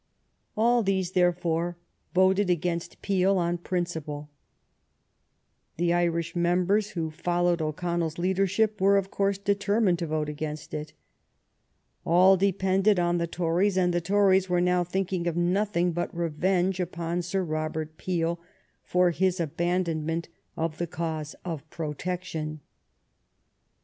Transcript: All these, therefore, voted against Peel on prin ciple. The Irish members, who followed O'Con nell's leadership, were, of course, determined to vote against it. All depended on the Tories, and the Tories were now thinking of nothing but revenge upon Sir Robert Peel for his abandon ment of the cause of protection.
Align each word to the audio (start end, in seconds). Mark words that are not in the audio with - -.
All 0.57 0.81
these, 0.81 1.11
therefore, 1.11 1.77
voted 2.15 2.49
against 2.49 3.03
Peel 3.03 3.37
on 3.37 3.59
prin 3.59 3.83
ciple. 3.85 4.29
The 5.77 5.93
Irish 5.93 6.35
members, 6.35 6.89
who 6.97 7.11
followed 7.11 7.61
O'Con 7.61 7.99
nell's 7.99 8.17
leadership, 8.17 8.81
were, 8.81 8.97
of 8.97 9.11
course, 9.11 9.37
determined 9.37 9.99
to 9.99 10.07
vote 10.07 10.27
against 10.27 10.73
it. 10.73 10.93
All 12.03 12.35
depended 12.35 12.97
on 12.99 13.19
the 13.19 13.27
Tories, 13.27 13.77
and 13.77 13.93
the 13.93 14.01
Tories 14.01 14.49
were 14.49 14.59
now 14.59 14.83
thinking 14.83 15.27
of 15.27 15.37
nothing 15.37 15.91
but 15.91 16.17
revenge 16.17 16.79
upon 16.79 17.21
Sir 17.21 17.43
Robert 17.43 17.97
Peel 17.97 18.39
for 18.81 19.11
his 19.11 19.39
abandon 19.39 20.03
ment 20.03 20.29
of 20.57 20.79
the 20.79 20.87
cause 20.87 21.35
of 21.45 21.69
protection. 21.69 22.61